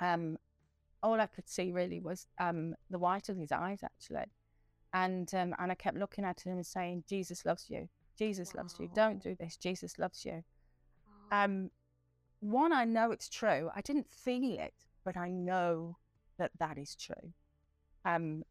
[0.00, 0.38] um,
[1.02, 4.30] all I could see really was um, the white of his eyes, actually.
[4.92, 7.88] And um, and I kept looking at him and saying, "Jesus loves you.
[8.18, 8.62] Jesus wow.
[8.62, 8.90] loves you.
[8.94, 9.56] Don't do this.
[9.56, 10.42] Jesus loves you."
[11.30, 11.70] Um,
[12.40, 13.70] one, I know it's true.
[13.74, 15.96] I didn't feel it, but I know
[16.38, 17.32] that that is true.
[18.04, 18.44] Um,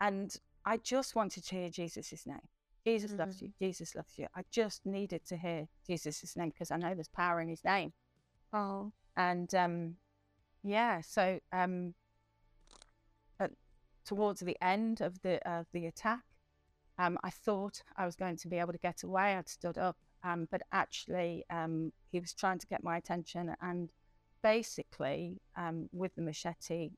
[0.00, 0.34] and
[0.68, 2.46] I just wanted to hear Jesus' name.
[2.84, 3.20] Jesus mm-hmm.
[3.20, 3.50] loves you.
[3.58, 4.26] Jesus loves you.
[4.36, 7.94] I just needed to hear Jesus' name because I know there's power in his name.
[8.52, 8.92] Oh.
[9.16, 9.94] And um,
[10.62, 11.94] yeah, so um,
[13.40, 13.52] at,
[14.04, 16.24] towards the end of the of the attack,
[16.98, 19.36] um, I thought I was going to be able to get away.
[19.36, 23.88] I'd stood up, um, but actually, um, he was trying to get my attention, and
[24.42, 26.90] basically, um, with the machete,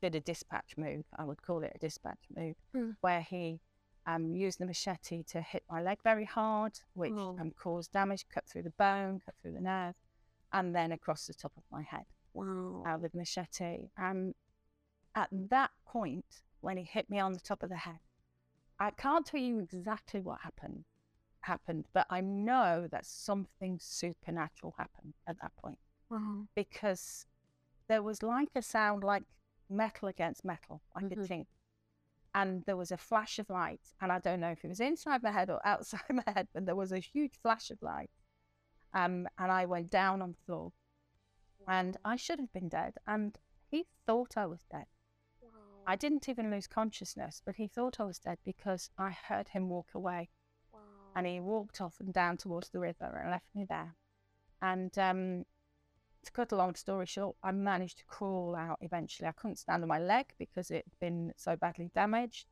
[0.00, 1.04] did a dispatch move.
[1.18, 2.96] I would call it a dispatch move, mm.
[3.00, 3.60] where he
[4.06, 7.36] um, used the machete to hit my leg very hard, which oh.
[7.40, 9.94] um, caused damage, cut through the bone, cut through the nerve
[10.52, 12.82] and then across the top of my head wow.
[12.86, 13.88] uh, with machete.
[13.96, 14.34] And
[15.14, 17.98] at that point, when he hit me on the top of the head,
[18.80, 20.84] I can't tell you exactly what happened,
[21.40, 26.44] happened, but I know that something supernatural happened at that point wow.
[26.54, 27.26] because
[27.88, 29.24] there was like a sound like
[29.70, 31.22] metal against metal, like mm-hmm.
[31.22, 31.46] a thing.
[32.34, 35.22] And there was a flash of light, and I don't know if it was inside
[35.22, 38.10] my head or outside my head, but there was a huge flash of light
[38.94, 40.72] um, and I went down on the floor.
[41.66, 42.94] And I should have been dead.
[43.06, 43.36] And
[43.70, 44.86] he thought I was dead.
[45.42, 45.50] Wow.
[45.86, 49.68] I didn't even lose consciousness, but he thought I was dead because I heard him
[49.68, 50.30] walk away.
[50.72, 50.80] Wow.
[51.14, 53.96] And he walked off and down towards the river and left me there.
[54.62, 55.44] And um,
[56.28, 59.28] to cut a long story short, I managed to crawl out eventually.
[59.28, 62.46] I couldn't stand on my leg because it had been so badly damaged.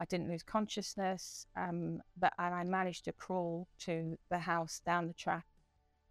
[0.00, 5.06] I didn't lose consciousness, um, but and I managed to crawl to the house down
[5.06, 5.46] the track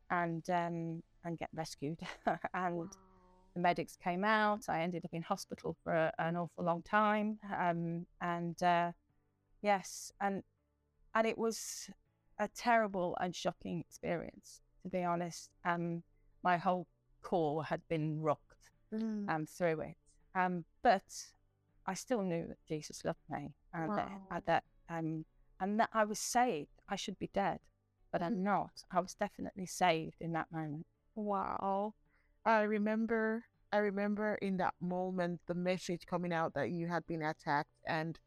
[0.10, 2.00] and um, and get rescued.
[2.54, 2.90] and
[3.54, 4.70] the medics came out.
[4.70, 7.40] I ended up in hospital for a, an awful long time.
[7.60, 8.92] Um, and uh,
[9.62, 10.44] yes, and
[11.14, 11.90] and it was
[12.38, 15.50] a terrible and shocking experience, to be honest.
[15.66, 16.04] Um,
[16.44, 16.88] my whole
[17.22, 19.30] core had been rocked mm.
[19.30, 19.96] um, through it.
[20.36, 21.04] Um, but
[21.86, 24.10] I still knew that Jesus loved me and wow.
[24.30, 25.26] that, that um,
[25.60, 26.82] and that I was saved.
[26.88, 27.60] I should be dead
[28.12, 28.44] but I'm mm-hmm.
[28.44, 28.84] not.
[28.92, 30.86] I was definitely saved in that moment.
[31.16, 31.94] Wow.
[32.46, 37.22] I remember I remember in that moment the message coming out that you had been
[37.22, 38.20] attacked and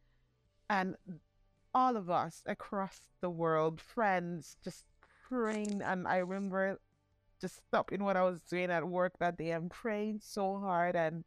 [0.71, 0.97] and
[1.75, 4.85] all of us across the world, friends, just
[5.29, 6.79] praying and I remember
[7.43, 11.25] just stopping what I was doing at work that day and praying so hard and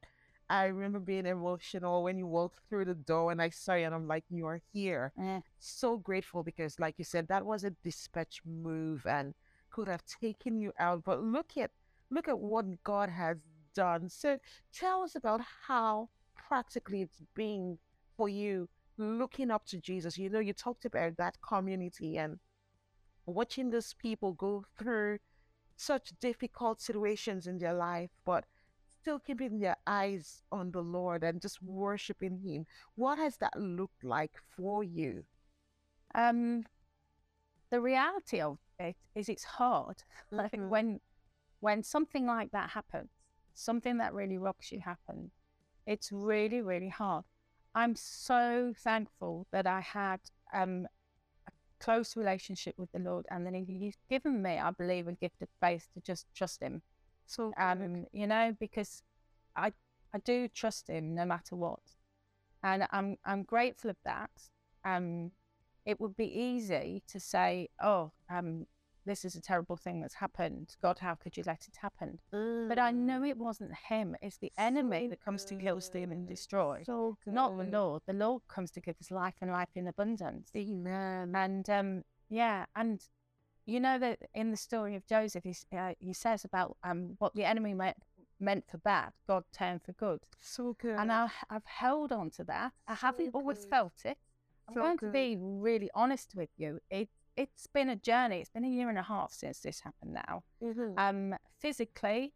[0.49, 3.95] I remember being emotional when you walked through the door and I saw you and
[3.95, 5.11] I'm like, you are here.
[5.19, 5.39] Eh.
[5.59, 9.33] So grateful because like you said, that was a dispatch move and
[9.71, 11.03] could have taken you out.
[11.03, 11.71] But look at
[12.11, 13.37] look at what God has
[13.73, 14.07] done.
[14.07, 14.37] So
[14.71, 17.79] tell us about how practically it's been
[18.15, 20.17] for you looking up to Jesus.
[20.17, 22.37] You know, you talked about that community and
[23.25, 25.17] watching those people go through
[25.75, 28.45] such difficult situations in their life, but
[29.01, 32.65] still keeping their eyes on the Lord and just worshiping Him.
[32.95, 35.25] What has that looked like for you?
[36.15, 36.65] Um,
[37.69, 40.03] the reality of it is it's hard.
[40.31, 40.69] Like Mhm.
[40.69, 41.01] when
[41.59, 43.09] when something like that happens,
[43.53, 45.31] something that really rocks you happens,
[45.85, 47.25] it's really, really hard.
[47.75, 50.21] I'm so thankful that I had
[50.53, 50.87] um,
[51.85, 55.49] close relationship with the Lord and then He's given me, I believe, a gift of
[55.61, 56.81] faith to just trust Him.
[57.27, 59.03] So, Um, you know, because
[59.55, 59.67] I
[60.15, 61.85] I do trust Him no matter what.
[62.63, 64.31] And I'm I'm grateful of that.
[64.83, 65.31] Um,
[65.85, 68.65] it would be easy to say, "Oh, um,
[69.05, 70.75] this is a terrible thing that's happened.
[70.81, 74.15] God, how could you let it happen?" But I know it wasn't Him.
[74.21, 76.83] It's the enemy So that comes to kill, steal, and destroy.
[76.85, 77.33] so good.
[77.33, 77.63] Not the.
[77.65, 78.01] Lord.
[78.05, 80.49] The Lord comes to give us life and life in abundance.
[80.55, 81.33] Amen.
[81.35, 83.01] And um, yeah, and
[83.65, 87.33] you know that in the story of Joseph, he, uh, he says about um, what
[87.35, 87.97] the enemy meant
[88.39, 90.19] meant for bad, God turned for good.
[90.41, 90.97] So good.
[90.99, 92.73] And I, I've held on to that.
[92.87, 94.17] I haven't So always felt it.
[94.67, 96.79] I'm So going to be really honest with you.
[96.89, 98.39] It it's been a journey.
[98.39, 100.13] It's been a year and a half since this happened.
[100.13, 102.33] Now, Mhm, um, physically,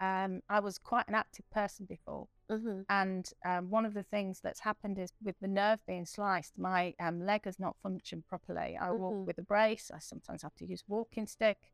[0.00, 2.84] um, I was quite an active person before, mhm.
[2.88, 6.94] and um, one of the things that's happened is with the nerve being sliced, my
[7.00, 8.76] um, leg has not functioned properly.
[8.76, 9.26] I walk Mhm.
[9.26, 9.90] with a brace.
[9.90, 11.72] I sometimes have to use walking stick.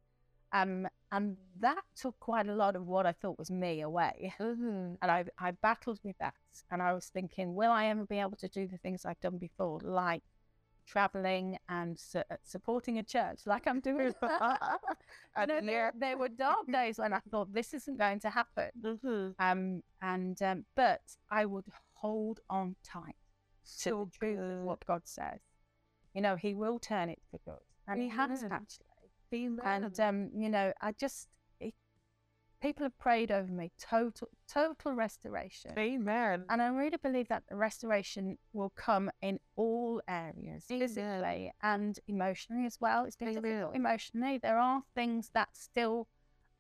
[0.52, 4.34] Um, and that took quite a lot of what I thought was me away.
[4.38, 4.98] Mhm.
[5.02, 6.34] And I, I battled with that.
[6.70, 9.38] And I was thinking, will I ever be able to do the things I've done
[9.38, 10.22] before, like
[10.86, 14.14] traveling and su- uh, supporting a church, like I'm doing?
[14.22, 14.28] you
[15.36, 18.70] And know, there, there- were dark days when I thought this isn't going to happen.
[18.82, 19.34] Mhm.
[19.38, 23.16] Um, and um, but I would hold on tight
[23.64, 25.40] to So truth what God says.
[26.14, 28.52] You know, He will turn it for good, and He has Amen.
[28.52, 28.86] actually.
[29.64, 31.28] And um, you know, I just
[32.64, 36.44] people have prayed over me total total restoration, Amen.
[36.48, 40.80] and I really believe that the restoration will come in all areas, Amen.
[40.80, 43.04] physically and emotionally as well.
[43.04, 44.38] It's been difficult emotionally.
[44.38, 46.08] There are things that still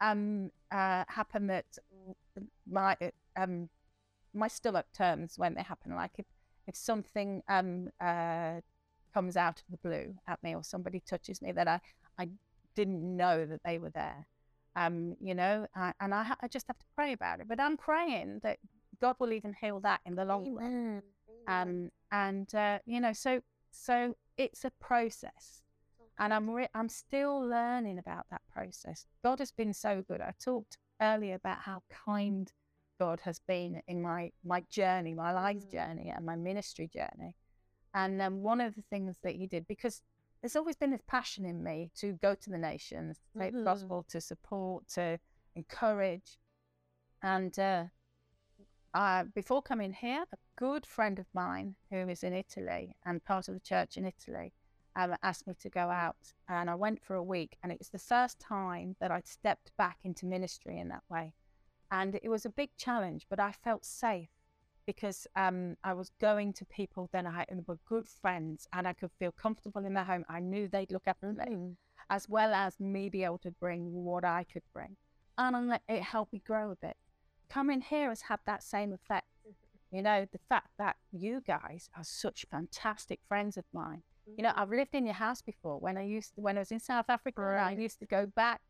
[0.02, 1.78] um, uh, happen that
[2.70, 2.96] my
[3.36, 3.70] um,
[4.34, 5.94] my stomach turns when they happen.
[5.94, 6.26] Like if
[6.66, 8.60] if something um, uh,
[9.14, 11.80] comes out of the blue at me, or somebody touches me that I
[12.18, 12.28] I
[12.74, 14.26] didn't know that they were there.
[14.76, 17.48] Um, you know, I, and I, ha- I just have to pray about it.
[17.48, 18.58] But I'm praying that
[19.00, 21.02] God will even heal that in the long run.
[21.46, 25.62] Um, and uh, you know, so so it's a process,
[26.18, 29.06] and I'm re- I'm still learning about that process.
[29.22, 30.20] God has been so good.
[30.20, 32.50] I talked earlier about how kind
[32.98, 35.70] God has been in my my journey, my life Mm.
[35.72, 37.36] journey, and my ministry journey.
[37.92, 40.02] And um, one of the things that He did because
[40.44, 43.60] there's always been this passion in me to go to the nations, to take Mhm.
[43.60, 45.18] the gospel, to support, to
[45.54, 46.38] encourage,
[47.22, 47.86] and uh,
[48.92, 53.48] uh, before coming here, a good friend of mine who is in Italy and part
[53.48, 54.52] of the church in Italy
[54.94, 56.34] um, asked me to go out.
[56.46, 57.56] And I went for a week.
[57.62, 61.32] And it was the first time that I'd stepped back into ministry in that way.
[61.90, 64.33] And it was a big challenge, but I felt safe
[64.86, 69.10] because um, I was going to people then I were good friends and I could
[69.18, 70.24] feel comfortable in their home.
[70.28, 71.76] I knew they'd look after me Mhm.
[72.10, 74.96] as well as me be able to bring what I could bring.
[75.38, 76.96] And it helped me grow a bit.
[77.48, 79.26] Coming here has had that same effect.
[79.90, 84.02] You know, the fact that you guys are such fantastic friends of mine.
[84.26, 86.72] You know, I've lived in your house before when I used to, when I was
[86.72, 87.42] in South Africa.
[87.42, 88.60] and I used to go back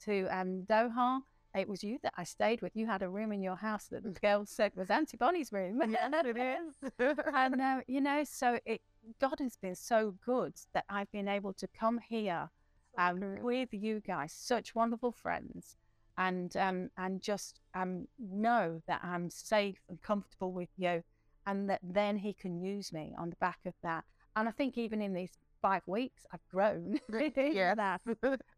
[0.00, 1.20] to um, Doha.
[1.54, 2.74] It was you that I stayed with.
[2.74, 5.82] You had a room in your house that the girls said was Auntie Bonney's room.
[5.88, 6.92] Yes, it is.
[7.34, 8.80] and uh, you know, so it
[9.20, 12.48] God has been so good that I've been able to come here
[12.96, 15.76] um, with you guys, such wonderful friends,
[16.16, 21.02] and um, and just um, know that I'm safe and comfortable with you,
[21.46, 24.04] and that then He can use me on the back of that.
[24.36, 27.76] And I think even in these five weeks, I've grown Yes.
[27.76, 28.00] that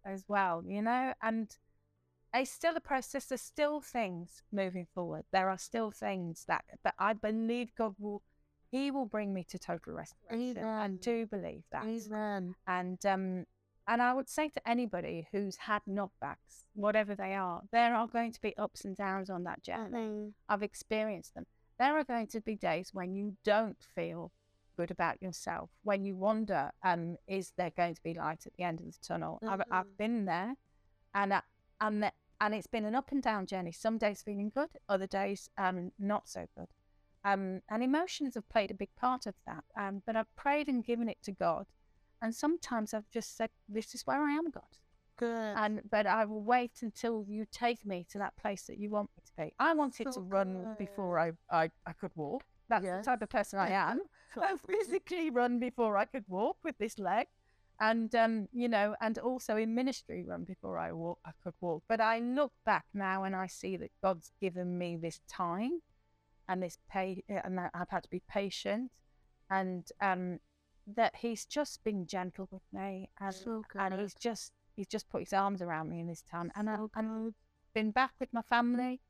[0.05, 1.51] as well, you know, and
[2.35, 3.27] it's still a process.
[3.27, 5.25] There's still things moving forward.
[5.33, 8.23] There are still things that, but I believe God will,
[8.71, 10.65] He will bring me to total restoration.
[10.65, 11.85] I do believe that.
[11.87, 12.55] Amen.
[12.67, 13.47] And um,
[13.87, 18.33] and I would say to anybody who's had knockbacks, whatever they are, there are going
[18.33, 20.33] to be ups and downs on that journey.
[20.49, 21.45] I've experienced them.
[21.79, 24.33] There are going to be days when you don't feel
[24.77, 28.65] good about yourself, when you wonder, um, is there going to be light at the
[28.65, 29.39] end of the tunnel?
[29.47, 29.97] I've, I've Mhm.
[29.99, 30.55] been there,
[31.15, 31.43] and I,
[31.81, 32.13] and the,
[32.45, 33.73] and it's been an up and down journey.
[33.73, 36.67] Some days feeling good, other days um, not so good.
[37.25, 39.65] Um, and emotions have played a big part of that.
[39.79, 41.67] Um, but I've prayed and given it to God,
[42.21, 44.63] And sometimes I've just said, This is where I am, God.
[45.17, 45.55] Good.
[45.57, 49.09] And but I will wait until you take me to that place that you want
[49.17, 49.55] me to be.
[49.59, 52.43] I wanted So to run before I, I, I could walk.
[52.69, 53.05] That's Yes.
[53.05, 54.01] the type of person I am.
[54.37, 57.27] I physically run before I could walk with this leg.
[57.81, 61.83] And um, you know, and also in ministry run before I walk I could walk.
[61.89, 65.81] But I look back now and I see that God's given me this time
[66.49, 68.91] and this pay and that I've had to be patient
[69.51, 70.39] and um
[70.87, 75.23] that he's just been gentle with me and So and he's just he's just put
[75.23, 76.53] his arms around me in this time.
[76.55, 77.35] And I, So and
[77.75, 79.01] been back with my family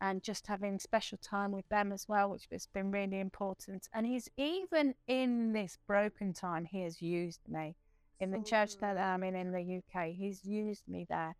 [0.00, 3.88] and just having special time with them as well which has been really important.
[3.92, 7.76] And he's even in this broken time he has used me
[8.20, 8.96] in the church that.
[8.96, 11.34] I'm in in the UK he's used me there.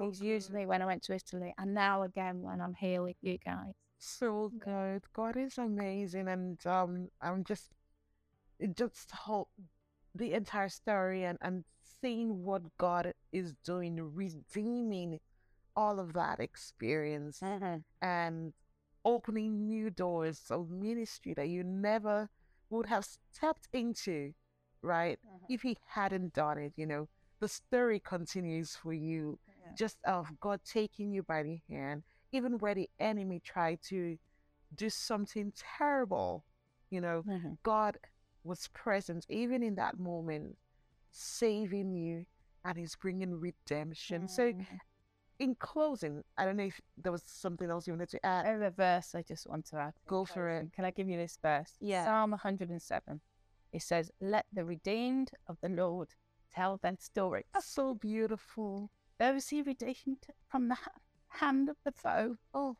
[0.00, 3.16] He's used me when I went to Italy and now again when I'm here with
[3.20, 3.74] you guys.
[3.98, 5.02] So good.
[5.12, 7.68] God is amazing, and um, I'm just,
[8.58, 9.48] it just whole
[10.14, 11.64] the entire story and and
[12.00, 15.20] seeing what God is doing, redeeming
[15.76, 17.42] all of that experience
[18.00, 18.52] and
[19.04, 22.28] opening new doors of ministry that you never
[22.70, 24.32] would have stepped into,
[24.82, 25.18] right?
[25.48, 27.08] If He hadn't done it, you know,
[27.40, 29.74] the story continues for you Yeah.
[29.76, 32.02] just of God taking you by the hand,
[32.32, 34.18] even where the enemy tried to
[34.74, 36.44] do something terrible,
[36.90, 37.58] you know, Mhm.
[37.62, 37.98] God
[38.44, 40.56] was present even in that moment,
[41.10, 42.26] saving you,
[42.64, 44.28] and He's bringing redemption.
[44.28, 44.80] So, Mhm.
[45.38, 48.46] in closing, I don't know if there was something else you wanted to add.
[48.46, 49.94] Over the verse I just want to add.
[50.06, 50.72] Go for it.
[50.72, 51.76] Can I give you this verse?
[51.80, 52.04] Yeah.
[52.04, 53.20] Psalm 107.
[53.72, 56.08] It says, Let the redeemed of the Lord
[56.52, 57.44] tell their story.
[57.52, 58.90] That's so beautiful.
[59.18, 60.76] Those he redeemed from the
[61.28, 62.36] hand of the foe.
[62.52, 62.76] Oh,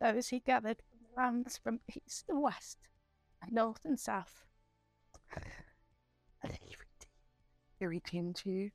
[0.00, 2.78] Those he gathered from the lands from east and west,
[3.42, 4.44] and north and south.
[6.42, 7.06] and He redeemed,
[7.78, 8.70] he redeemed you.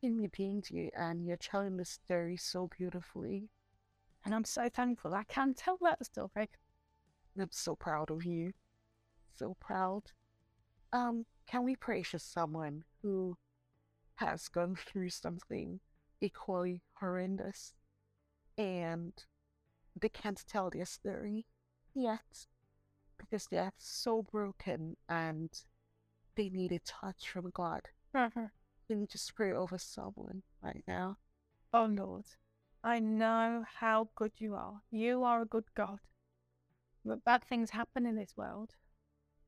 [0.00, 3.48] He redeemed you, and you're telling the story so beautifully.
[4.24, 6.50] And I'm so thankful I can tell that story.
[7.38, 8.52] I'm so proud of you.
[9.38, 10.02] So proud.
[10.92, 13.36] Um, can we pray for someone who
[14.16, 15.80] has gone through something
[16.20, 17.74] equally horrendous
[18.56, 19.12] and
[20.00, 21.46] they can't tell their story
[21.94, 22.46] yet
[23.18, 25.50] because they're so broken and
[26.36, 27.82] they need a touch from God?
[28.88, 31.18] Can you just pray over someone right now?
[31.72, 32.24] Oh Lord,
[32.84, 34.80] I know how good you are.
[34.90, 35.98] You are a good God.
[37.04, 38.74] But bad things happen in this world.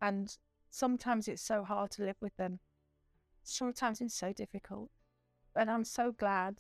[0.01, 0.37] And
[0.71, 2.61] sometimes it's so hard to live with them.
[3.43, 4.91] Sometimes it's so difficult.
[5.55, 6.59] But I'm so glad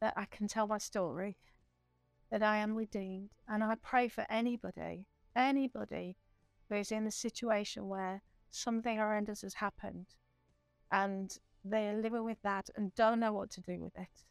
[0.00, 1.36] that I can tell my story,
[2.30, 3.30] that I am redeemed.
[3.48, 5.06] And I pray for anybody,
[5.36, 6.16] anybody
[6.68, 10.06] who is in a situation where something horrendous has happened
[10.90, 14.24] and they're living with that and don't know what to do with it.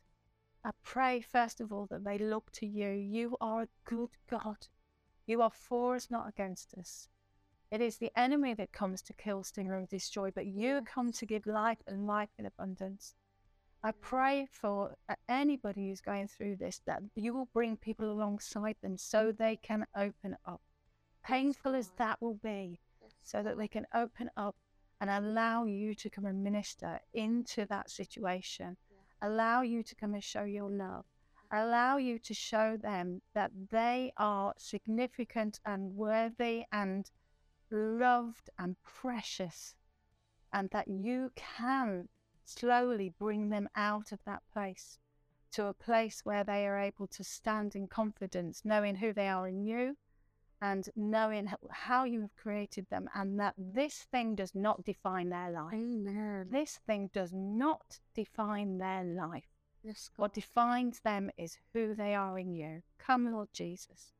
[0.63, 2.89] I pray, first of all, that they look to you.
[2.89, 4.67] You are a good God.
[5.25, 7.07] You are for us, not against us.
[7.71, 11.25] It is the enemy that comes to kill, steal, and destroy, but you come to
[11.25, 13.15] give life and life in abundance.
[13.81, 18.75] I pray for uh, anybody who's going through this that you will bring people alongside
[18.81, 20.61] them so they can open up.
[21.23, 22.81] Painful as that will be,
[23.21, 24.57] so that they can open up
[24.99, 28.75] and allow you to come and minister into that situation.
[29.21, 31.05] Allow you to come and show your love.
[31.53, 37.09] Allow you to show them that they are significant and worthy and
[37.71, 39.75] loved and precious,
[40.53, 42.09] and that you can
[42.43, 44.99] slowly bring them out of that place
[45.51, 49.47] to a place where they are able to stand in confidence, knowing who they are
[49.47, 49.97] in you
[50.61, 55.49] and knowing how you have created them, and that this thing does not define their
[55.49, 55.73] life.
[55.73, 56.47] Amen.
[56.51, 59.49] This thing does not define their life.
[59.83, 62.83] Yes, What defines them is who they are in you.
[62.99, 64.13] Come, Lord Jesus,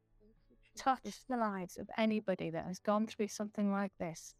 [0.75, 4.35] touch the lives of anybody that has gone through something like this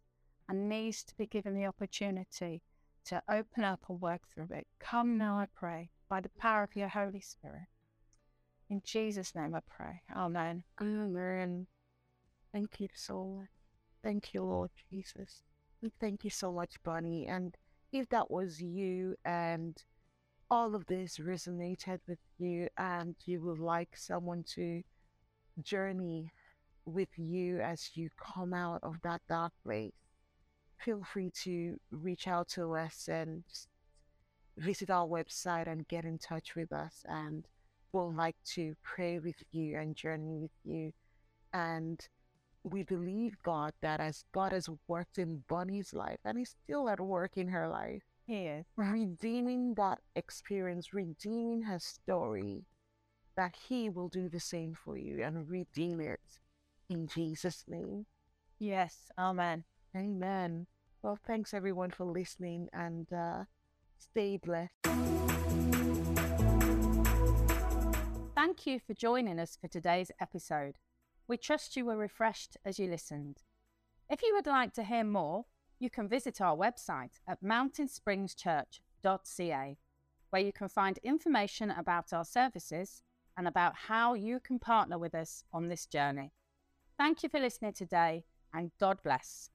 [0.49, 2.61] and needs to be given the opportunity
[3.05, 4.67] to open up and work through it.
[4.79, 7.67] Come now, I pray, by the power of your Holy Spirit.
[8.69, 10.01] In Jesus' name I pray.
[10.15, 10.63] Amen.
[10.81, 11.67] Amen.
[12.53, 13.49] Thank you so much.
[14.03, 15.41] Thank you, Lord Jesus.
[15.99, 17.27] Thank you so much, Bonney.
[17.27, 17.55] And
[17.91, 19.77] if that was you and
[20.49, 24.83] all of this resonated with you and you would like someone to
[25.63, 26.31] journey
[26.85, 29.93] with you as you come out of that dark place,
[30.77, 33.43] feel free to reach out to us and
[34.57, 37.03] visit our website and get in touch with us.
[37.05, 37.45] And
[37.93, 40.91] we'll like to pray with you and journey with you.
[41.53, 41.99] And
[42.63, 46.99] we believe, God, that as God has worked in Bonney's life and He's still at
[46.99, 48.65] work in her life, He is.
[48.77, 52.63] redeeming that experience, redeeming her story,
[53.41, 56.37] that He will do the same for you and redeem it
[56.91, 58.05] in Jesus' name.
[58.59, 59.11] Yes.
[59.17, 59.63] Amen.
[59.97, 60.67] Amen.
[61.01, 63.45] Well, thanks everyone for listening and uh,
[63.97, 64.75] stay blessed.
[68.35, 70.75] Thank you for joining us for today's episode.
[71.27, 73.41] We trust you were refreshed as you listened.
[74.07, 75.45] If you would like to hear more,
[75.79, 79.77] you can visit our website at mountainsprings.church.ca,
[80.29, 83.01] where you can find information about our services
[83.37, 86.31] and about how you can partner with us on this journey.
[86.97, 89.50] Thank you for listening today, and God bless.